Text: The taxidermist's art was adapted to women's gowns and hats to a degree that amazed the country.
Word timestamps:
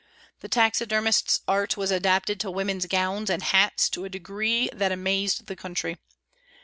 The 0.39 0.49
taxidermist's 0.49 1.41
art 1.47 1.77
was 1.77 1.91
adapted 1.91 2.39
to 2.39 2.49
women's 2.49 2.87
gowns 2.87 3.29
and 3.29 3.43
hats 3.43 3.87
to 3.91 4.03
a 4.03 4.09
degree 4.09 4.67
that 4.73 4.91
amazed 4.91 5.45
the 5.45 5.55
country. 5.55 5.99